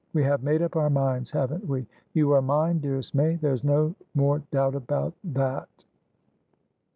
We 0.13 0.23
have 0.23 0.41
made 0.41 0.63
up 0.63 0.75
our 0.75 0.89
minds, 0.89 1.29
haven't 1.29 1.63
we? 1.67 1.85
You 2.15 2.31
are 2.33 2.41
mine, 2.41 2.79
dearest 2.79 3.13
May! 3.13 3.35
There's 3.35 3.63
no 3.63 3.93
more 4.15 4.39
doubt 4.51 4.73
about 4.73 5.13
that!" 5.23 5.69